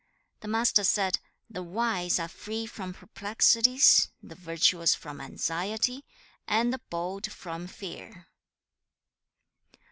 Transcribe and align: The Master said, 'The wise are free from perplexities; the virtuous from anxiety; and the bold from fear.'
The 0.39 0.47
Master 0.47 0.83
said, 0.83 1.19
'The 1.47 1.61
wise 1.61 2.17
are 2.17 2.27
free 2.27 2.65
from 2.65 2.91
perplexities; 2.95 4.09
the 4.23 4.33
virtuous 4.33 4.95
from 4.95 5.21
anxiety; 5.21 6.05
and 6.47 6.73
the 6.73 6.81
bold 6.89 7.31
from 7.31 7.67
fear.' 7.67 8.25